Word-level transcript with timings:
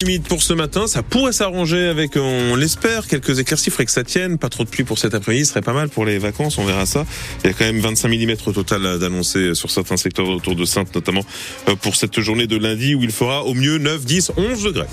Limite 0.00 0.28
pour 0.28 0.44
ce 0.44 0.52
matin, 0.52 0.86
ça 0.86 1.02
pourrait 1.02 1.32
s'arranger 1.32 1.88
avec, 1.88 2.16
on 2.16 2.54
l'espère, 2.54 3.08
quelques 3.08 3.40
éclaircies. 3.40 3.70
Faudrait 3.70 3.86
que 3.86 3.90
ça 3.90 4.04
tienne. 4.04 4.38
Pas 4.38 4.48
trop 4.48 4.62
de 4.62 4.68
pluie 4.68 4.84
pour 4.84 4.96
cet 4.96 5.12
après-midi, 5.12 5.44
ce 5.44 5.50
serait 5.50 5.60
pas 5.60 5.72
mal 5.72 5.88
pour 5.88 6.04
les 6.04 6.18
vacances. 6.18 6.56
On 6.58 6.64
verra 6.64 6.86
ça. 6.86 7.04
Il 7.42 7.48
y 7.48 7.50
a 7.50 7.52
quand 7.52 7.64
même 7.64 7.80
25 7.80 8.08
mm 8.08 8.36
au 8.46 8.52
total 8.52 9.00
d'annoncer 9.00 9.56
sur 9.56 9.72
certains 9.72 9.96
secteurs 9.96 10.28
autour 10.28 10.54
de 10.54 10.64
Sainte, 10.64 10.94
notamment 10.94 11.24
euh, 11.68 11.74
pour 11.74 11.96
cette 11.96 12.20
journée 12.20 12.46
de 12.46 12.56
lundi 12.56 12.94
où 12.94 13.02
il 13.02 13.10
fera 13.10 13.42
au 13.42 13.54
mieux 13.54 13.78
9, 13.78 14.04
10, 14.04 14.32
11 14.36 14.62
degrés. 14.62 14.86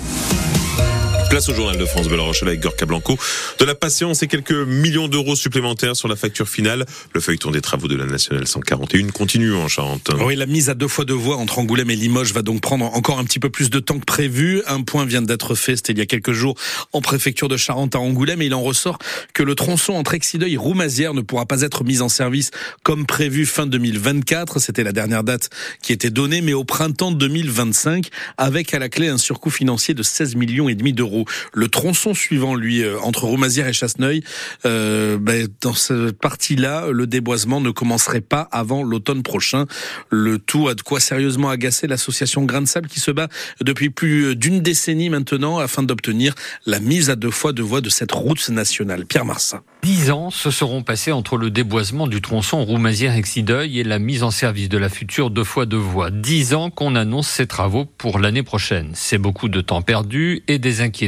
Place 1.36 1.50
au 1.50 1.54
journal 1.54 1.76
de 1.76 1.84
France 1.84 2.08
Belle 2.08 2.20
Rochelle 2.20 2.48
avec 2.48 2.60
Gorka 2.60 2.86
Blanco. 2.86 3.18
De 3.58 3.66
la 3.66 3.74
patience 3.74 4.22
et 4.22 4.26
quelques 4.26 4.52
millions 4.52 5.06
d'euros 5.06 5.36
supplémentaires 5.36 5.94
sur 5.94 6.08
la 6.08 6.16
facture 6.16 6.48
finale. 6.48 6.86
Le 7.12 7.20
feuilleton 7.20 7.50
des 7.50 7.60
travaux 7.60 7.88
de 7.88 7.94
la 7.94 8.06
nationale 8.06 8.46
141 8.46 9.08
continue 9.08 9.52
en 9.52 9.68
Charente. 9.68 10.08
Oui, 10.18 10.34
la 10.34 10.46
mise 10.46 10.70
à 10.70 10.74
deux 10.74 10.88
fois 10.88 11.04
deux 11.04 11.12
voies 11.12 11.36
entre 11.36 11.58
Angoulême 11.58 11.90
et 11.90 11.94
Limoges 11.94 12.32
va 12.32 12.40
donc 12.40 12.62
prendre 12.62 12.86
encore 12.86 13.18
un 13.18 13.24
petit 13.24 13.38
peu 13.38 13.50
plus 13.50 13.68
de 13.68 13.80
temps 13.80 13.98
que 13.98 14.06
prévu. 14.06 14.62
Un 14.66 14.80
point 14.80 15.04
vient 15.04 15.20
d'être 15.20 15.54
fait, 15.54 15.76
c'était 15.76 15.92
il 15.92 15.98
y 15.98 16.00
a 16.00 16.06
quelques 16.06 16.32
jours 16.32 16.54
en 16.94 17.02
préfecture 17.02 17.48
de 17.48 17.58
Charente 17.58 17.96
à 17.96 17.98
Angoulême 17.98 18.40
et 18.40 18.46
il 18.46 18.54
en 18.54 18.62
ressort 18.62 18.96
que 19.34 19.42
le 19.42 19.54
tronçon 19.54 19.92
entre 19.92 20.14
Exideuil 20.14 20.54
et 20.54 20.56
Roumazières 20.56 21.12
ne 21.12 21.20
pourra 21.20 21.44
pas 21.44 21.60
être 21.60 21.84
mis 21.84 22.00
en 22.00 22.08
service 22.08 22.50
comme 22.82 23.04
prévu 23.04 23.44
fin 23.44 23.66
2024. 23.66 24.58
C'était 24.58 24.84
la 24.84 24.92
dernière 24.92 25.22
date 25.22 25.50
qui 25.82 25.92
était 25.92 26.08
donnée, 26.08 26.40
mais 26.40 26.54
au 26.54 26.64
printemps 26.64 27.12
2025 27.12 28.08
avec 28.38 28.72
à 28.72 28.78
la 28.78 28.88
clé 28.88 29.08
un 29.08 29.18
surcoût 29.18 29.50
financier 29.50 29.92
de 29.92 30.02
16 30.02 30.34
millions 30.36 30.70
et 30.70 30.74
demi 30.74 30.94
d'euros. 30.94 31.25
Le 31.52 31.68
tronçon 31.68 32.14
suivant, 32.14 32.54
lui, 32.54 32.82
euh, 32.82 32.98
entre 33.00 33.24
Roumazières 33.24 33.68
et 33.68 33.72
Chasseneuil, 33.72 34.22
euh, 34.64 35.18
ben, 35.18 35.48
dans 35.60 35.74
cette 35.74 36.18
partie-là, 36.18 36.88
le 36.90 37.06
déboisement 37.06 37.60
ne 37.60 37.70
commencerait 37.70 38.20
pas 38.20 38.48
avant 38.52 38.82
l'automne 38.82 39.22
prochain. 39.22 39.66
Le 40.10 40.38
tout 40.38 40.68
a 40.68 40.74
de 40.74 40.82
quoi 40.82 41.00
sérieusement 41.00 41.50
agacer 41.50 41.86
l'association 41.86 42.44
Grain 42.44 42.62
de 42.62 42.66
Sable 42.66 42.88
qui 42.88 43.00
se 43.00 43.10
bat 43.10 43.28
depuis 43.60 43.90
plus 43.90 44.36
d'une 44.36 44.60
décennie 44.60 45.10
maintenant 45.10 45.58
afin 45.58 45.82
d'obtenir 45.82 46.34
la 46.66 46.80
mise 46.80 47.10
à 47.10 47.16
deux 47.16 47.30
fois 47.30 47.52
de 47.52 47.62
voies 47.62 47.80
de 47.80 47.90
cette 47.90 48.12
route 48.12 48.48
nationale. 48.48 49.06
Pierre 49.06 49.24
Marsin. 49.24 49.62
Dix 49.82 50.10
ans 50.10 50.30
se 50.30 50.50
seront 50.50 50.82
passés 50.82 51.12
entre 51.12 51.36
le 51.36 51.50
déboisement 51.50 52.08
du 52.08 52.20
tronçon 52.20 52.64
Roumazières-Exideuil 52.64 53.78
et 53.78 53.84
la 53.84 53.98
mise 53.98 54.22
en 54.22 54.30
service 54.30 54.68
de 54.68 54.78
la 54.78 54.88
future 54.88 55.30
deux 55.30 55.44
fois 55.44 55.64
deux 55.64 55.76
voies. 55.76 56.10
Dix 56.10 56.54
ans 56.54 56.70
qu'on 56.70 56.96
annonce 56.96 57.28
ces 57.28 57.46
travaux 57.46 57.84
pour 57.84 58.18
l'année 58.18 58.42
prochaine. 58.42 58.90
C'est 58.94 59.18
beaucoup 59.18 59.48
de 59.48 59.60
temps 59.60 59.82
perdu 59.82 60.42
et 60.48 60.58
des 60.58 60.80
inquiétudes 60.80 61.05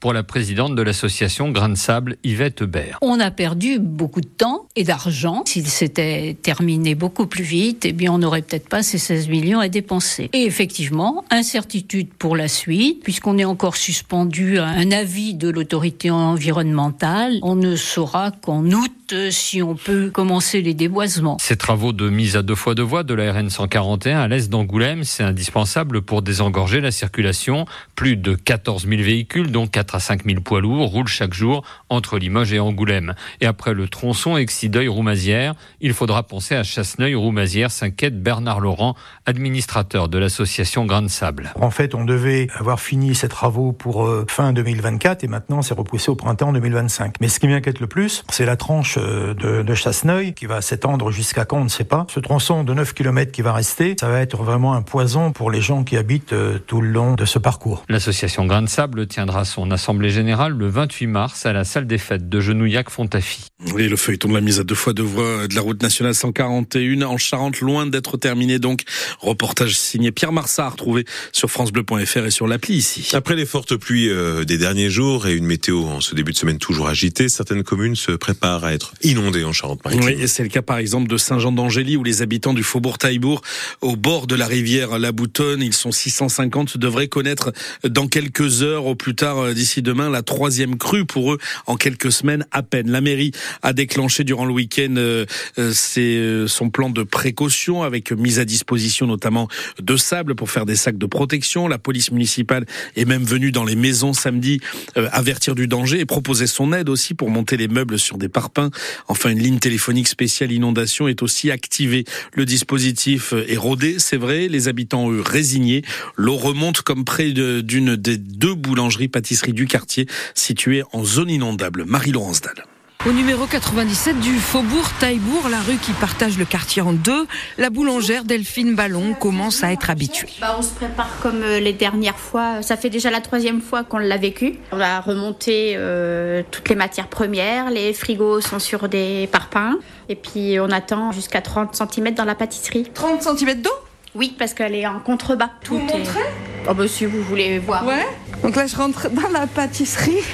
pour 0.00 0.12
la 0.12 0.22
présidente 0.22 0.74
de 0.74 0.82
l'association 0.82 1.50
Grain 1.50 1.68
de 1.68 1.74
Sable, 1.74 2.16
Yvette 2.24 2.60
Hubert. 2.60 2.98
On 3.02 3.20
a 3.20 3.30
perdu 3.30 3.78
beaucoup 3.78 4.20
de 4.20 4.26
temps 4.26 4.66
et 4.76 4.84
d'argent. 4.84 5.42
S'il 5.46 5.66
s'était 5.66 6.36
terminé 6.40 6.94
beaucoup 6.94 7.26
plus 7.26 7.44
vite, 7.44 7.84
eh 7.84 7.92
bien, 7.92 8.12
on 8.12 8.18
n'aurait 8.18 8.42
peut-être 8.42 8.68
pas 8.68 8.82
ces 8.82 8.98
16 8.98 9.28
millions 9.28 9.60
à 9.60 9.68
dépenser. 9.68 10.30
Et 10.32 10.44
effectivement, 10.44 11.24
incertitude 11.30 12.08
pour 12.18 12.36
la 12.36 12.48
suite, 12.48 13.02
puisqu'on 13.02 13.38
est 13.38 13.44
encore 13.44 13.76
suspendu 13.76 14.58
à 14.58 14.66
un 14.66 14.90
avis 14.90 15.34
de 15.34 15.48
l'autorité 15.48 16.10
environnementale. 16.10 17.38
On 17.42 17.56
ne 17.56 17.76
saura 17.76 18.30
qu'en 18.30 18.64
août 18.70 18.92
si 19.30 19.62
on 19.62 19.74
peut 19.74 20.10
commencer 20.10 20.62
les 20.62 20.74
déboisements. 20.74 21.36
Ces 21.40 21.56
travaux 21.56 21.92
de 21.92 22.08
mise 22.08 22.36
à 22.36 22.42
deux 22.42 22.54
fois 22.54 22.74
deux 22.74 22.82
voies 22.82 23.02
de 23.02 23.14
la 23.14 23.32
RN 23.32 23.50
141 23.50 24.20
à 24.20 24.28
l'est 24.28 24.48
d'Angoulême, 24.48 25.04
c'est 25.04 25.22
indispensable 25.22 26.02
pour 26.02 26.22
désengorger 26.22 26.80
la 26.80 26.90
circulation. 26.90 27.66
Plus 27.94 28.16
de 28.16 28.34
14 28.34 28.86
000 28.88 29.02
véhicules, 29.02 29.21
dont 29.50 29.66
4 29.66 29.94
à 29.94 30.00
5 30.00 30.24
000 30.24 30.40
poids 30.40 30.60
lourds, 30.60 30.88
roulent 30.88 31.08
chaque 31.08 31.34
jour 31.34 31.64
entre 31.88 32.18
Limoges 32.18 32.52
et 32.52 32.60
Angoulême. 32.60 33.14
Et 33.40 33.46
après 33.46 33.74
le 33.74 33.88
tronçon 33.88 34.36
Exideuil-Roumazières, 34.36 35.54
il 35.80 35.94
faudra 35.94 36.22
penser 36.22 36.54
à 36.54 36.62
Chasseneuil-Roumazières, 36.62 37.70
s'inquiète 37.70 38.22
Bernard 38.22 38.60
Laurent, 38.60 38.94
administrateur 39.26 40.08
de 40.08 40.18
l'association 40.18 40.86
Grain 40.86 41.02
de 41.02 41.08
Sable. 41.08 41.52
En 41.60 41.70
fait, 41.70 41.94
on 41.94 42.04
devait 42.04 42.48
avoir 42.54 42.80
fini 42.80 43.14
ces 43.14 43.28
travaux 43.28 43.72
pour 43.72 44.06
euh, 44.06 44.24
fin 44.28 44.52
2024 44.52 45.24
et 45.24 45.28
maintenant 45.28 45.62
c'est 45.62 45.74
repoussé 45.74 46.10
au 46.10 46.16
printemps 46.16 46.52
2025. 46.52 47.16
Mais 47.20 47.28
ce 47.28 47.40
qui 47.40 47.48
m'inquiète 47.48 47.80
le 47.80 47.86
plus, 47.86 48.24
c'est 48.30 48.46
la 48.46 48.56
tranche 48.56 48.98
euh, 48.98 49.34
de, 49.34 49.62
de 49.62 49.74
Chasseneuil 49.74 50.34
qui 50.34 50.46
va 50.46 50.60
s'étendre 50.60 51.10
jusqu'à 51.10 51.44
quand 51.44 51.58
on 51.58 51.64
ne 51.64 51.68
sait 51.68 51.84
pas. 51.84 52.06
Ce 52.08 52.20
tronçon 52.20 52.64
de 52.64 52.74
9 52.74 52.94
km 52.94 53.32
qui 53.32 53.42
va 53.42 53.52
rester, 53.52 53.96
ça 53.98 54.08
va 54.08 54.20
être 54.20 54.42
vraiment 54.42 54.74
un 54.74 54.82
poison 54.82 55.32
pour 55.32 55.50
les 55.50 55.60
gens 55.60 55.84
qui 55.84 55.96
habitent 55.96 56.32
euh, 56.32 56.58
tout 56.58 56.80
le 56.80 56.88
long 56.88 57.14
de 57.14 57.24
ce 57.24 57.38
parcours. 57.38 57.84
L'association 57.88 58.46
Grain 58.46 58.62
de 58.62 58.68
Sable 58.68 59.06
tiendra 59.12 59.44
son 59.44 59.70
assemblée 59.70 60.08
générale 60.08 60.54
le 60.54 60.68
28 60.68 61.06
mars 61.06 61.44
à 61.44 61.52
la 61.52 61.64
salle 61.64 61.86
des 61.86 61.98
fêtes 61.98 62.30
de 62.30 62.40
Genouillac-Fontafi. 62.40 63.42
Oui, 63.74 63.86
le 63.86 63.96
feuilleton 63.96 64.28
de 64.28 64.34
la 64.34 64.40
mise 64.40 64.58
à 64.58 64.64
deux 64.64 64.74
fois 64.74 64.94
deux 64.94 65.02
voies 65.02 65.46
de 65.48 65.54
la 65.54 65.60
route 65.60 65.82
nationale 65.82 66.14
141 66.14 67.02
en 67.02 67.18
Charente, 67.18 67.60
loin 67.60 67.86
d'être 67.86 68.16
terminé 68.16 68.58
donc. 68.58 68.84
Reportage 69.20 69.76
signé 69.76 70.12
Pierre 70.12 70.32
Marsard, 70.32 70.72
retrouvé 70.72 71.04
sur 71.32 71.50
francebleu.fr 71.50 72.24
et 72.24 72.30
sur 72.30 72.46
l'appli 72.46 72.74
ici. 72.74 73.10
Après 73.12 73.36
les 73.36 73.44
fortes 73.44 73.76
pluies 73.76 74.08
euh, 74.08 74.44
des 74.44 74.56
derniers 74.56 74.88
jours 74.88 75.26
et 75.26 75.34
une 75.34 75.44
météo 75.44 75.84
en 75.84 76.00
ce 76.00 76.14
début 76.14 76.32
de 76.32 76.38
semaine 76.38 76.58
toujours 76.58 76.88
agitée, 76.88 77.28
certaines 77.28 77.64
communes 77.64 77.96
se 77.96 78.12
préparent 78.12 78.64
à 78.64 78.72
être 78.72 78.94
inondées 79.02 79.44
en 79.44 79.52
Charente-Maritime. 79.52 80.06
Oui, 80.06 80.22
et 80.22 80.26
c'est 80.26 80.42
le 80.42 80.48
cas 80.48 80.62
par 80.62 80.78
exemple 80.78 81.08
de 81.08 81.18
Saint-Jean 81.18 81.52
d'Angély 81.52 81.98
où 81.98 82.02
les 82.02 82.22
habitants 82.22 82.54
du 82.54 82.62
faubourg 82.62 82.96
Taillebourg, 82.96 83.42
au 83.82 83.94
bord 83.94 84.26
de 84.26 84.36
la 84.36 84.46
rivière 84.46 84.98
La 84.98 85.12
Boutonne, 85.12 85.60
ils 85.60 85.74
sont 85.74 85.92
650, 85.92 86.78
devraient 86.78 87.08
connaître 87.08 87.52
dans 87.84 88.08
quelques 88.08 88.62
heures, 88.62 88.86
au 88.86 88.94
plus 89.02 89.16
tard 89.16 89.38
euh, 89.38 89.52
d'ici 89.52 89.82
demain, 89.82 90.08
la 90.08 90.22
troisième 90.22 90.78
crue 90.78 91.04
pour 91.04 91.32
eux 91.32 91.38
en 91.66 91.74
quelques 91.74 92.12
semaines 92.12 92.46
à 92.52 92.62
peine. 92.62 92.88
La 92.88 93.00
mairie 93.00 93.32
a 93.62 93.72
déclenché 93.72 94.22
durant 94.22 94.44
le 94.44 94.52
week-end 94.52 94.94
euh, 94.96 95.26
euh, 95.58 96.46
son 96.46 96.70
plan 96.70 96.88
de 96.88 97.02
précaution 97.02 97.82
avec 97.82 98.12
mise 98.12 98.38
à 98.38 98.44
disposition 98.44 99.08
notamment 99.08 99.48
de 99.80 99.96
sable 99.96 100.36
pour 100.36 100.52
faire 100.52 100.66
des 100.66 100.76
sacs 100.76 100.98
de 100.98 101.06
protection. 101.06 101.66
La 101.66 101.78
police 101.78 102.12
municipale 102.12 102.64
est 102.94 103.04
même 103.04 103.24
venue 103.24 103.50
dans 103.50 103.64
les 103.64 103.74
maisons 103.74 104.12
samedi 104.12 104.60
avertir 104.94 105.56
du 105.56 105.66
danger 105.66 105.98
et 105.98 106.04
proposer 106.04 106.46
son 106.46 106.72
aide 106.72 106.88
aussi 106.88 107.14
pour 107.14 107.28
monter 107.28 107.56
les 107.56 107.66
meubles 107.66 107.98
sur 107.98 108.18
des 108.18 108.28
parpaings. 108.28 108.70
Enfin, 109.08 109.30
une 109.30 109.40
ligne 109.40 109.58
téléphonique 109.58 110.06
spéciale 110.06 110.52
inondation 110.52 111.08
est 111.08 111.22
aussi 111.22 111.50
activée. 111.50 112.04
Le 112.34 112.44
dispositif 112.44 113.34
est 113.48 113.56
rodé, 113.56 113.96
c'est 113.98 114.16
vrai. 114.16 114.46
Les 114.46 114.68
habitants, 114.68 115.10
eux, 115.10 115.20
résignés. 115.20 115.82
L'eau 116.16 116.36
remonte 116.36 116.82
comme 116.82 117.04
près 117.04 117.32
d'une 117.32 117.96
des 117.96 118.16
deux 118.16 118.54
boulangeries-pâtisseries 118.92 119.52
du 119.52 119.66
quartier 119.66 120.06
situées 120.34 120.82
en 120.92 121.04
zone 121.04 121.30
inondable. 121.30 121.84
Marie-Laurence 121.84 122.40
Dalle. 122.40 122.64
Au 123.04 123.10
numéro 123.10 123.46
97 123.46 124.20
du 124.20 124.38
Faubourg 124.38 124.88
Taillebourg, 125.00 125.48
la 125.48 125.58
rue 125.60 125.76
qui 125.76 125.90
partage 125.92 126.38
le 126.38 126.44
quartier 126.44 126.82
en 126.82 126.92
deux, 126.92 127.26
la 127.58 127.68
boulangère 127.68 128.22
Delphine 128.22 128.76
Ballon 128.76 129.14
commence 129.14 129.64
à 129.64 129.72
être 129.72 129.90
habituée. 129.90 130.28
Bah, 130.40 130.54
on 130.56 130.62
se 130.62 130.72
prépare 130.72 131.10
comme 131.20 131.42
euh, 131.42 131.58
les 131.58 131.72
dernières 131.72 132.18
fois. 132.18 132.62
Ça 132.62 132.76
fait 132.76 132.90
déjà 132.90 133.10
la 133.10 133.20
troisième 133.20 133.60
fois 133.60 133.82
qu'on 133.82 133.98
l'a 133.98 134.18
vécu. 134.18 134.60
On 134.70 134.78
a 134.78 135.00
remonté 135.00 135.72
euh, 135.74 136.44
toutes 136.52 136.68
les 136.68 136.76
matières 136.76 137.08
premières. 137.08 137.70
Les 137.70 137.92
frigos 137.92 138.40
sont 138.40 138.60
sur 138.60 138.88
des 138.88 139.28
parpaings. 139.32 139.78
Et 140.08 140.14
puis 140.14 140.60
on 140.60 140.70
attend 140.70 141.10
jusqu'à 141.10 141.40
30 141.40 141.74
cm 141.74 142.14
dans 142.14 142.24
la 142.24 142.36
pâtisserie. 142.36 142.86
30 142.94 143.36
cm 143.36 143.62
d'eau? 143.62 143.70
Oui, 144.14 144.36
parce 144.38 144.54
qu'elle 144.54 144.76
est 144.76 144.86
en 144.86 145.00
contrebas. 145.00 145.50
Tout 145.64 145.74
vous 145.76 145.80
montrer 145.80 146.20
Oh 146.68 146.74
bah 146.74 146.86
si 146.86 147.06
vous 147.06 147.22
voulez 147.22 147.58
voir. 147.58 147.84
Ouais. 147.84 148.06
Donc 148.42 148.56
là 148.56 148.66
je 148.66 148.76
rentre 148.76 149.08
dans 149.10 149.28
la 149.28 149.46
pâtisserie. 149.46 150.24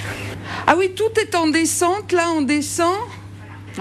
Ah 0.67 0.75
oui, 0.77 0.93
tout 0.95 1.21
est 1.21 1.35
en 1.35 1.47
descente, 1.49 2.13
là 2.13 2.31
on 2.35 2.43
descend. 2.43 2.97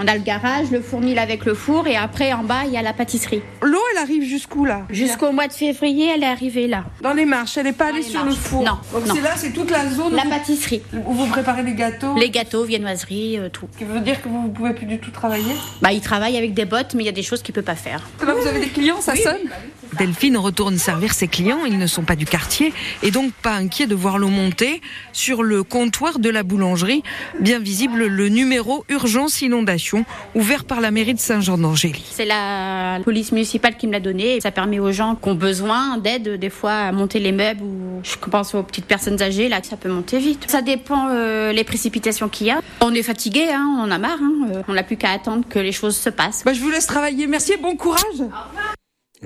On 0.00 0.06
a 0.06 0.14
le 0.14 0.22
garage, 0.22 0.70
le 0.70 0.80
fournil 0.80 1.18
avec 1.18 1.44
le 1.44 1.54
four 1.54 1.88
et 1.88 1.96
après 1.96 2.32
en 2.32 2.44
bas 2.44 2.62
il 2.66 2.72
y 2.72 2.76
a 2.76 2.82
la 2.82 2.92
pâtisserie. 2.92 3.42
L'eau 3.62 3.80
elle 3.92 3.98
arrive 3.98 4.22
jusqu'où 4.22 4.64
là? 4.64 4.82
Jusqu'au 4.90 5.32
mois 5.32 5.48
de 5.48 5.52
février 5.52 6.10
elle 6.14 6.22
est 6.22 6.26
arrivée 6.26 6.68
là. 6.68 6.84
Dans 7.00 7.12
les 7.14 7.24
marches, 7.24 7.58
elle 7.58 7.64
n'est 7.64 7.72
pas 7.72 7.86
allée 7.88 8.02
sur 8.02 8.24
le 8.24 8.30
four 8.30 8.62
Non. 8.62 8.78
Donc 8.92 9.02
c'est 9.12 9.20
là, 9.20 9.32
c'est 9.36 9.52
toute 9.52 9.70
la 9.70 9.88
zone 9.90 10.14
La 10.14 10.24
où 10.24 10.28
pâtisserie. 10.28 10.82
Vous, 10.92 11.02
où 11.06 11.14
vous 11.14 11.26
préparez 11.26 11.62
les 11.64 11.74
gâteaux 11.74 12.14
Les 12.16 12.30
gâteaux, 12.30 12.64
viennoiseries, 12.64 13.38
euh, 13.38 13.48
tout. 13.48 13.68
Ce 13.72 13.78
qui 13.78 13.84
veut 13.84 14.00
dire 14.00 14.22
que 14.22 14.28
vous 14.28 14.46
ne 14.46 14.52
pouvez 14.52 14.72
plus 14.72 14.86
du 14.86 14.98
tout 14.98 15.10
travailler? 15.10 15.54
Bah 15.82 15.92
il 15.92 16.00
travaille 16.00 16.36
avec 16.36 16.54
des 16.54 16.64
bottes 16.64 16.94
mais 16.94 17.02
il 17.02 17.06
y 17.06 17.10
a 17.10 17.12
des 17.12 17.22
choses 17.24 17.42
qu'il 17.42 17.54
peut 17.54 17.62
pas 17.62 17.74
faire. 17.74 18.08
Là 18.24 18.34
vous 18.34 18.46
avez 18.46 18.60
des 18.60 18.68
clients, 18.68 19.00
ça 19.00 19.16
sonne? 19.16 19.50
Delphine 19.98 20.36
retourne 20.36 20.76
servir 20.76 21.12
ses 21.12 21.28
clients, 21.28 21.64
ils 21.66 21.78
ne 21.78 21.86
sont 21.86 22.02
pas 22.02 22.14
du 22.14 22.26
quartier 22.26 22.72
et 23.02 23.10
donc 23.10 23.32
pas 23.32 23.54
inquiets 23.54 23.86
de 23.86 23.94
voir 23.94 24.18
l'eau 24.18 24.28
monter 24.28 24.82
sur 25.12 25.42
le 25.42 25.62
comptoir 25.62 26.18
de 26.18 26.28
la 26.28 26.42
boulangerie, 26.42 27.02
bien 27.40 27.58
visible 27.58 28.06
le 28.06 28.28
numéro 28.28 28.84
urgence 28.90 29.40
inondation 29.40 29.87
ouvert 30.34 30.64
par 30.64 30.80
la 30.80 30.90
mairie 30.90 31.14
de 31.14 31.18
Saint-Jean 31.18 31.58
d'Angély. 31.58 32.04
C'est 32.10 32.24
la 32.24 32.98
police 33.04 33.32
municipale 33.32 33.76
qui 33.76 33.86
me 33.86 33.92
l'a 33.92 34.00
donné. 34.00 34.40
Ça 34.40 34.50
permet 34.50 34.78
aux 34.78 34.92
gens 34.92 35.14
qui 35.14 35.28
ont 35.28 35.34
besoin 35.34 35.98
d'aide 35.98 36.38
des 36.38 36.50
fois 36.50 36.72
à 36.72 36.92
monter 36.92 37.18
les 37.18 37.32
meubles 37.32 37.62
ou 37.62 38.00
je 38.02 38.16
pense 38.16 38.54
aux 38.54 38.62
petites 38.62 38.86
personnes 38.86 39.20
âgées 39.22 39.48
là 39.48 39.60
que 39.60 39.66
ça 39.66 39.76
peut 39.76 39.88
monter 39.88 40.18
vite. 40.18 40.44
Ça 40.48 40.62
dépend 40.62 41.08
euh, 41.10 41.52
les 41.52 41.64
précipitations 41.64 42.28
qu'il 42.28 42.48
y 42.48 42.50
a. 42.50 42.60
On 42.80 42.94
est 42.94 43.02
fatigué, 43.02 43.48
hein, 43.50 43.76
on 43.78 43.82
en 43.82 43.90
a 43.90 43.98
marre. 43.98 44.18
Hein, 44.22 44.48
euh, 44.52 44.62
on 44.68 44.74
n'a 44.74 44.82
plus 44.82 44.96
qu'à 44.96 45.10
attendre 45.10 45.44
que 45.48 45.58
les 45.58 45.72
choses 45.72 45.96
se 45.96 46.10
passent. 46.10 46.42
Bah, 46.44 46.52
je 46.52 46.60
vous 46.60 46.70
laisse 46.70 46.86
travailler. 46.86 47.26
Merci 47.26 47.52
et 47.52 47.56
bon 47.56 47.76
courage. 47.76 48.02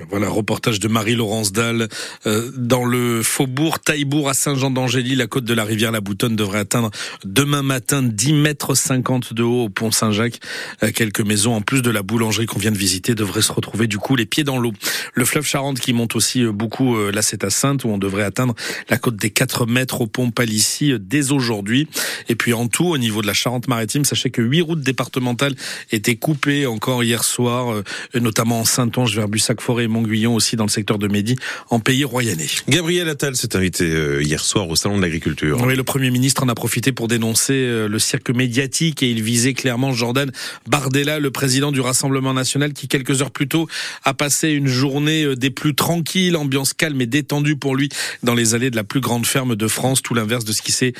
Voilà, 0.09 0.27
reportage 0.27 0.79
de 0.79 0.87
Marie-Laurence 0.87 1.51
Dalle. 1.51 1.87
Euh, 2.25 2.49
dans 2.57 2.83
le 2.83 3.21
faubourg 3.21 3.79
Taillebourg 3.79 4.27
à 4.27 4.33
Saint-Jean-d'Angély, 4.33 5.15
la 5.15 5.27
côte 5.27 5.45
de 5.45 5.53
la 5.53 5.63
rivière 5.63 5.91
La 5.91 6.01
Boutonne 6.01 6.35
devrait 6.35 6.59
atteindre 6.59 6.89
demain 7.23 7.61
matin 7.61 8.01
10 8.01 8.33
mètres 8.33 8.73
50 8.73 9.33
de 9.33 9.43
haut 9.43 9.65
au 9.65 9.69
pont 9.69 9.91
Saint-Jacques. 9.91 10.39
Euh, 10.81 10.91
quelques 10.91 11.21
maisons, 11.21 11.53
en 11.53 11.61
plus 11.61 11.83
de 11.83 11.91
la 11.91 12.01
boulangerie 12.01 12.47
qu'on 12.47 12.57
vient 12.57 12.71
de 12.71 12.77
visiter, 12.77 13.13
devraient 13.13 13.43
se 13.43 13.51
retrouver 13.51 13.85
du 13.85 13.99
coup 13.99 14.15
les 14.15 14.25
pieds 14.25 14.43
dans 14.43 14.57
l'eau. 14.57 14.73
Le 15.13 15.25
fleuve 15.25 15.45
Charente 15.45 15.79
qui 15.79 15.93
monte 15.93 16.15
aussi 16.15 16.43
euh, 16.43 16.51
beaucoup, 16.51 16.97
là 17.11 17.21
c'est 17.21 17.43
à 17.43 17.51
Sainte 17.51 17.83
où 17.83 17.89
on 17.89 17.99
devrait 17.99 18.23
atteindre 18.23 18.55
la 18.89 18.97
côte 18.97 19.17
des 19.17 19.29
4 19.29 19.67
mètres 19.67 20.01
au 20.01 20.07
pont 20.07 20.31
Palissy 20.31 20.93
dès 20.99 21.31
aujourd'hui. 21.31 21.87
Et 22.29 22.35
puis 22.35 22.53
en 22.53 22.67
tout, 22.67 22.85
au 22.85 22.97
niveau 22.97 23.21
de 23.21 23.27
la 23.27 23.33
Charente-Maritime, 23.33 24.05
sachez 24.05 24.31
que 24.31 24.41
huit 24.41 24.61
routes 24.61 24.81
départementales 24.81 25.53
étaient 25.91 26.15
coupées 26.15 26.65
encore 26.65 27.03
hier 27.03 27.23
soir, 27.23 27.83
notamment 28.15 28.61
en 28.61 28.65
Saint-Onge 28.65 29.15
vers 29.15 29.27
Bussac-Forêt 29.27 29.82
et 29.83 29.87
Montguillon 29.87 30.35
aussi 30.35 30.55
dans 30.55 30.65
le 30.65 30.69
secteur 30.69 30.97
de 30.97 31.07
Midi, 31.07 31.35
en 31.69 31.79
pays 31.79 32.03
royanais. 32.03 32.47
Gabriel 32.67 33.09
Attal 33.09 33.35
s'est 33.35 33.55
invité 33.55 33.85
euh, 33.85 34.23
hier 34.23 34.43
soir 34.43 34.69
au 34.69 34.75
Salon 34.75 34.97
de 34.97 35.01
l'Agriculture. 35.01 35.61
Oui, 35.63 35.75
le 35.75 35.83
Premier 35.83 36.11
ministre 36.11 36.43
en 36.43 36.49
a 36.49 36.55
profité 36.55 36.91
pour 36.91 37.07
dénoncer 37.07 37.53
euh, 37.53 37.87
le 37.87 37.99
cirque 37.99 38.29
médiatique 38.29 39.03
et 39.03 39.09
il 39.09 39.21
visait 39.21 39.53
clairement 39.53 39.91
Jordan 39.93 40.31
Bardella, 40.67 41.19
le 41.19 41.31
président 41.31 41.71
du 41.71 41.81
Rassemblement 41.81 42.33
national, 42.33 42.73
qui 42.73 42.87
quelques 42.87 43.21
heures 43.21 43.31
plus 43.31 43.47
tôt 43.47 43.67
a 44.03 44.13
passé 44.13 44.49
une 44.49 44.67
journée 44.67 45.23
euh, 45.23 45.35
des 45.35 45.49
plus 45.49 45.75
tranquilles, 45.75 46.35
ambiance 46.35 46.73
calme 46.73 46.99
et 47.01 47.05
détendue 47.05 47.55
pour 47.55 47.75
lui 47.75 47.89
dans 48.23 48.33
les 48.33 48.55
allées 48.55 48.71
de 48.71 48.75
la 48.75 48.83
plus 48.83 49.01
grande 49.01 49.25
ferme 49.25 49.55
de 49.55 49.67
France, 49.67 50.01
tout 50.01 50.13
l'inverse 50.13 50.45
de 50.45 50.53
ce 50.53 50.61
qui 50.61 50.71
s'est 50.71 50.93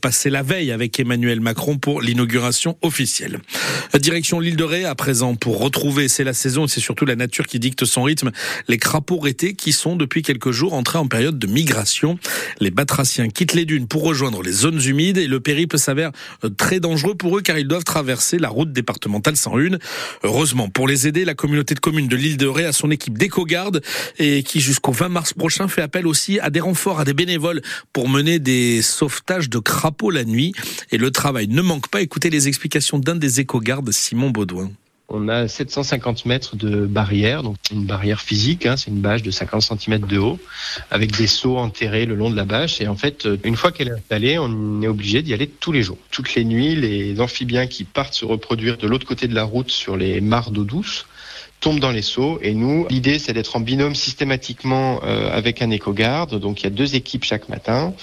passé 0.00 0.30
la 0.30 0.42
veille 0.42 0.72
avec 0.72 0.98
Emmanuel 0.98 1.40
Macron 1.40 1.78
pour 1.78 2.00
l'inauguration 2.02 2.76
officielle. 2.82 3.40
Direction 3.98 4.40
l'île 4.40 4.56
de 4.56 4.64
Ré 4.64 4.84
à 4.84 4.94
présent 4.94 5.34
pour 5.34 5.58
retrouver, 5.58 6.08
c'est 6.08 6.24
la 6.24 6.32
saison 6.32 6.64
et 6.64 6.68
c'est 6.68 6.80
surtout 6.80 7.04
la 7.04 7.16
nature 7.16 7.46
qui 7.46 7.58
dicte 7.58 7.84
son 7.84 8.02
rythme 8.02 8.23
les 8.68 8.78
crapauds 8.78 9.18
rétés 9.18 9.54
qui 9.54 9.72
sont 9.72 9.96
depuis 9.96 10.22
quelques 10.22 10.50
jours 10.50 10.74
entrés 10.74 10.98
en 10.98 11.06
période 11.06 11.38
de 11.38 11.46
migration. 11.46 12.18
Les 12.60 12.70
batraciens 12.70 13.28
quittent 13.28 13.54
les 13.54 13.64
dunes 13.64 13.86
pour 13.86 14.02
rejoindre 14.02 14.42
les 14.42 14.52
zones 14.52 14.80
humides 14.82 15.18
et 15.18 15.26
le 15.26 15.40
périple 15.40 15.78
s'avère 15.78 16.10
euh, 16.44 16.48
très 16.48 16.80
dangereux 16.80 17.14
pour 17.14 17.38
eux 17.38 17.42
car 17.42 17.58
ils 17.58 17.68
doivent 17.68 17.84
traverser 17.84 18.38
la 18.38 18.48
route 18.48 18.72
départementale 18.72 19.36
101. 19.36 19.78
Heureusement, 20.22 20.68
pour 20.68 20.88
les 20.88 21.06
aider, 21.06 21.24
la 21.24 21.34
communauté 21.34 21.74
de 21.74 21.80
communes 21.80 22.08
de 22.08 22.16
l'île 22.16 22.36
de 22.36 22.46
Ré 22.46 22.64
a 22.64 22.72
son 22.72 22.90
équipe 22.90 23.18
d'éco-garde 23.18 23.82
et 24.18 24.42
qui 24.42 24.60
jusqu'au 24.60 24.92
20 24.92 25.08
mars 25.08 25.32
prochain 25.32 25.68
fait 25.68 25.82
appel 25.82 26.06
aussi 26.06 26.40
à 26.40 26.50
des 26.50 26.60
renforts, 26.60 27.00
à 27.00 27.04
des 27.04 27.14
bénévoles 27.14 27.62
pour 27.92 28.08
mener 28.08 28.38
des 28.38 28.82
sauvetages 28.82 29.50
de 29.50 29.58
crapauds 29.58 30.10
la 30.10 30.24
nuit. 30.24 30.52
Et 30.90 30.98
le 30.98 31.10
travail 31.10 31.48
ne 31.48 31.62
manque 31.62 31.88
pas. 31.88 32.02
Écoutez 32.02 32.30
les 32.30 32.48
explications 32.48 32.98
d'un 32.98 33.16
des 33.16 33.40
éco-gardes, 33.40 33.90
Simon 33.92 34.30
Baudouin. 34.30 34.70
On 35.16 35.28
a 35.28 35.46
750 35.46 36.26
mètres 36.26 36.56
de 36.56 36.86
barrière, 36.86 37.44
donc 37.44 37.54
une 37.70 37.84
barrière 37.84 38.20
physique, 38.20 38.66
hein, 38.66 38.76
c'est 38.76 38.90
une 38.90 39.00
bâche 39.00 39.22
de 39.22 39.30
50 39.30 39.62
cm 39.62 40.00
de 40.00 40.18
haut, 40.18 40.40
avec 40.90 41.16
des 41.16 41.28
seaux 41.28 41.56
enterrés 41.56 42.04
le 42.04 42.16
long 42.16 42.30
de 42.30 42.34
la 42.34 42.44
bâche. 42.44 42.80
Et 42.80 42.88
en 42.88 42.96
fait, 42.96 43.24
euh, 43.24 43.38
une 43.44 43.54
fois 43.54 43.70
qu'elle 43.70 43.86
est 43.86 43.92
installée, 43.92 44.40
on 44.40 44.82
est 44.82 44.88
obligé 44.88 45.22
d'y 45.22 45.32
aller 45.32 45.46
tous 45.46 45.70
les 45.70 45.84
jours. 45.84 45.98
Toutes 46.10 46.34
les 46.34 46.44
nuits, 46.44 46.74
les 46.74 47.20
amphibiens 47.20 47.68
qui 47.68 47.84
partent 47.84 48.14
se 48.14 48.24
reproduire 48.24 48.76
de 48.76 48.88
l'autre 48.88 49.06
côté 49.06 49.28
de 49.28 49.36
la 49.36 49.44
route 49.44 49.70
sur 49.70 49.96
les 49.96 50.20
mares 50.20 50.50
d'eau 50.50 50.64
douce 50.64 51.06
tombent 51.60 51.80
dans 51.80 51.92
les 51.92 52.02
seaux. 52.02 52.40
Et 52.42 52.52
nous, 52.52 52.86
l'idée, 52.90 53.20
c'est 53.20 53.32
d'être 53.32 53.54
en 53.54 53.60
binôme 53.60 53.94
systématiquement 53.94 55.00
euh, 55.04 55.30
avec 55.32 55.62
un 55.62 55.70
éco-garde. 55.70 56.40
Donc, 56.40 56.60
il 56.60 56.64
y 56.64 56.66
a 56.66 56.70
deux 56.70 56.96
équipes 56.96 57.24
chaque 57.24 57.48
matin. 57.48 57.94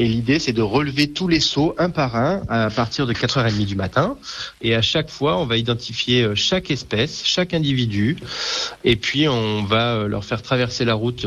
Et 0.00 0.08
l'idée, 0.08 0.38
c'est 0.38 0.54
de 0.54 0.62
relever 0.62 1.12
tous 1.12 1.28
les 1.28 1.40
seaux 1.40 1.74
un 1.76 1.90
par 1.90 2.16
un 2.16 2.40
à 2.48 2.70
partir 2.70 3.06
de 3.06 3.12
4h30 3.12 3.66
du 3.66 3.76
matin. 3.76 4.16
Et 4.62 4.74
à 4.74 4.80
chaque 4.80 5.10
fois, 5.10 5.36
on 5.36 5.44
va 5.44 5.58
identifier 5.58 6.22
euh, 6.22 6.34
chaque 6.34 6.70
espèce, 6.70 7.22
chaque 7.22 7.52
individu. 7.52 8.16
Et 8.82 8.96
puis, 8.96 9.28
on 9.28 9.62
va 9.62 9.96
euh, 9.96 10.08
leur 10.08 10.24
faire 10.24 10.40
traverser 10.40 10.86
la 10.86 10.94
route 10.94 11.26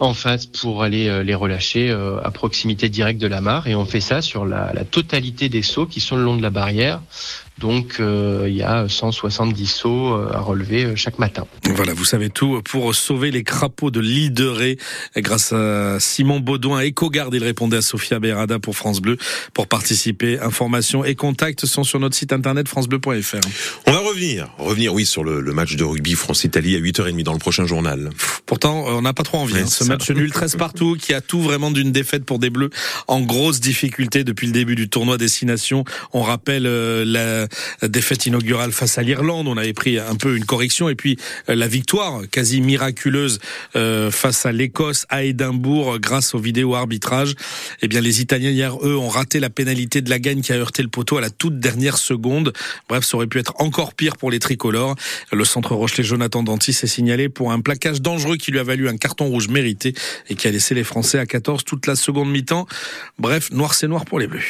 en 0.00 0.12
face 0.12 0.46
pour 0.46 0.82
aller 0.82 1.22
les 1.22 1.34
relâcher 1.36 1.92
à 2.24 2.30
proximité 2.32 2.88
directe 2.88 3.20
de 3.20 3.28
la 3.28 3.40
mare. 3.40 3.68
Et 3.68 3.76
on 3.76 3.86
fait 3.86 4.00
ça 4.00 4.22
sur 4.22 4.44
la, 4.44 4.72
la 4.74 4.84
totalité 4.84 5.48
des 5.48 5.62
seaux 5.62 5.86
qui 5.86 6.00
sont 6.00 6.16
le 6.16 6.24
long 6.24 6.36
de 6.36 6.42
la 6.42 6.50
barrière. 6.50 7.00
Donc 7.62 8.00
euh, 8.00 8.46
il 8.48 8.56
y 8.56 8.62
a 8.62 8.88
170 8.88 9.66
sauts 9.68 10.14
euh, 10.14 10.32
à 10.32 10.40
relever 10.40 10.84
euh, 10.84 10.96
chaque 10.96 11.20
matin. 11.20 11.46
Voilà, 11.76 11.94
vous 11.94 12.04
savez 12.04 12.28
tout 12.28 12.60
pour 12.64 12.92
sauver 12.92 13.30
les 13.30 13.44
crapauds 13.44 13.92
de 13.92 14.00
l'île 14.00 14.32
de 14.32 14.46
Ré. 14.46 14.78
Grâce 15.16 15.52
à 15.52 16.00
Simon 16.00 16.40
Baudouin, 16.40 16.82
EcoGarde, 16.84 17.32
il 17.34 17.44
répondait 17.44 17.76
à 17.76 17.82
Sophia 17.82 18.18
Berada 18.18 18.58
pour 18.58 18.74
France 18.74 19.00
Bleu. 19.00 19.16
Pour 19.54 19.68
participer, 19.68 20.40
informations 20.40 21.04
et 21.04 21.14
contacts 21.14 21.64
sont 21.64 21.84
sur 21.84 22.00
notre 22.00 22.16
site 22.16 22.32
internet 22.32 22.66
francebleu.fr. 22.66 23.36
On 23.86 23.92
va 23.92 24.00
revenir, 24.00 24.48
revenir 24.58 24.92
oui 24.92 25.06
sur 25.06 25.22
le, 25.22 25.40
match 25.52 25.76
de 25.76 25.84
rugby 25.84 26.14
France-Italie 26.14 26.74
à 26.74 26.80
8h30 26.80 27.22
dans 27.22 27.32
le 27.32 27.38
prochain 27.38 27.66
journal. 27.66 28.10
Pourtant, 28.44 28.86
on 28.88 29.02
n'a 29.02 29.12
pas 29.12 29.22
trop 29.22 29.38
envie. 29.38 29.56
Hein. 29.56 29.66
Ce 29.68 29.84
match 29.84 30.10
nul 30.10 30.32
13 30.32 30.56
partout 30.56 30.96
qui 31.00 31.14
a 31.14 31.20
tout 31.20 31.40
vraiment 31.40 31.70
d'une 31.70 31.92
défaite 31.92 32.24
pour 32.24 32.40
des 32.40 32.50
Bleus 32.50 32.70
en 33.06 33.20
grosse 33.20 33.60
difficulté 33.60 34.24
depuis 34.24 34.48
le 34.48 34.52
début 34.52 34.74
du 34.74 34.88
tournoi 34.88 35.16
Destination. 35.16 35.84
On 36.12 36.22
rappelle 36.22 36.64
la 36.64 37.46
défaite 37.82 38.26
inaugurale 38.26 38.72
face 38.72 38.98
à 38.98 39.02
l'Irlande, 39.02 39.48
on 39.48 39.56
avait 39.56 39.72
pris 39.72 39.98
un 39.98 40.14
peu 40.14 40.36
une 40.36 40.44
correction 40.44 40.88
et 40.88 40.94
puis 40.94 41.16
euh, 41.48 41.54
la 41.54 41.68
victoire 41.68 42.22
quasi 42.30 42.60
miraculeuse 42.60 43.38
euh, 43.76 44.10
face 44.10 44.46
à 44.46 44.52
l'Écosse 44.52 45.06
à 45.08 45.24
Édimbourg 45.24 45.98
grâce 45.98 46.34
au 46.34 46.38
vidéo 46.38 46.74
arbitrage. 46.74 47.34
Eh 47.80 47.88
bien 47.88 48.00
les 48.00 48.20
Italiens 48.20 48.50
hier 48.50 48.76
eux 48.82 48.96
ont 48.96 49.08
raté 49.08 49.40
la 49.40 49.50
pénalité 49.50 50.00
de 50.00 50.10
la 50.10 50.18
gagne 50.18 50.40
qui 50.42 50.52
a 50.52 50.56
heurté 50.56 50.82
le 50.82 50.88
poteau 50.88 51.16
à 51.16 51.20
la 51.20 51.30
toute 51.30 51.58
dernière 51.58 51.98
seconde. 51.98 52.52
Bref, 52.88 53.04
ça 53.04 53.16
aurait 53.16 53.26
pu 53.26 53.38
être 53.38 53.54
encore 53.58 53.94
pire 53.94 54.16
pour 54.16 54.30
les 54.30 54.38
tricolores. 54.38 54.96
Le 55.32 55.44
centre 55.44 55.74
Rochelet 55.74 56.04
Jonathan 56.04 56.42
Danty 56.42 56.72
s'est 56.72 56.86
signalé 56.86 57.28
pour 57.28 57.52
un 57.52 57.60
plaquage 57.60 58.00
dangereux 58.00 58.36
qui 58.36 58.50
lui 58.52 58.58
a 58.58 58.64
valu 58.64 58.88
un 58.88 58.96
carton 58.96 59.26
rouge 59.26 59.48
mérité 59.48 59.94
et 60.28 60.34
qui 60.34 60.48
a 60.48 60.50
laissé 60.50 60.74
les 60.74 60.84
Français 60.84 61.18
à 61.18 61.26
14 61.26 61.64
toute 61.64 61.86
la 61.86 61.96
seconde 61.96 62.30
mi-temps. 62.30 62.66
Bref, 63.18 63.50
noir 63.50 63.74
c'est 63.74 63.88
noir 63.88 64.04
pour 64.04 64.18
les 64.18 64.26
Bleus. 64.26 64.42